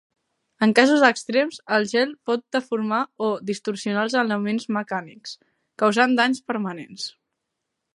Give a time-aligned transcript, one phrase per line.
[0.67, 5.39] En casos extrems, el gel pot deformar o distorsionar elements mecànics,
[5.85, 7.11] causant danys permanents.